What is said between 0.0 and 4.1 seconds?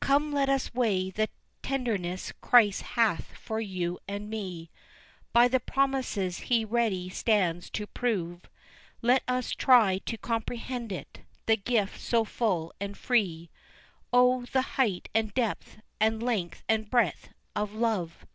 Come let us weigh the tenderness Christ hath for you